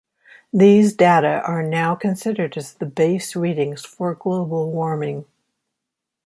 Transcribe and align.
These 0.51 0.95
data 0.95 1.43
are 1.45 1.61
now 1.61 1.93
considered 1.93 2.57
as 2.57 2.73
the 2.73 2.87
base 2.87 3.35
readings 3.35 3.85
for 3.85 4.15
global 4.15 4.71
warming. 4.71 5.25